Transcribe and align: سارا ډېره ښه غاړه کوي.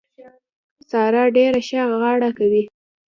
سارا 0.89 1.23
ډېره 1.35 1.59
ښه 1.67 1.81
غاړه 2.01 2.29
کوي. 2.37 2.63